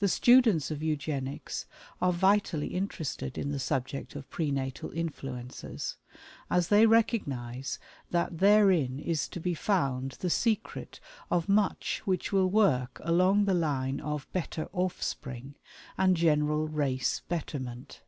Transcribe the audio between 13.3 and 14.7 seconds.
the line of "better